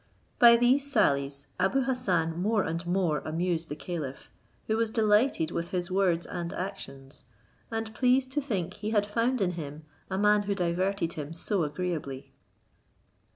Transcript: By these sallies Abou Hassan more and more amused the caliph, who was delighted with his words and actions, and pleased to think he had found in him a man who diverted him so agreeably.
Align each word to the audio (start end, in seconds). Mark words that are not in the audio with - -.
By 0.39 0.57
these 0.57 0.91
sallies 0.91 1.45
Abou 1.59 1.81
Hassan 1.83 2.35
more 2.41 2.63
and 2.63 2.87
more 2.87 3.19
amused 3.19 3.69
the 3.69 3.75
caliph, 3.75 4.31
who 4.65 4.75
was 4.75 4.89
delighted 4.89 5.51
with 5.51 5.69
his 5.69 5.91
words 5.91 6.25
and 6.25 6.51
actions, 6.53 7.23
and 7.69 7.93
pleased 7.93 8.31
to 8.31 8.41
think 8.41 8.73
he 8.73 8.89
had 8.89 9.05
found 9.05 9.41
in 9.41 9.51
him 9.51 9.83
a 10.09 10.17
man 10.17 10.41
who 10.49 10.55
diverted 10.55 11.13
him 11.13 11.35
so 11.35 11.61
agreeably. 11.61 12.33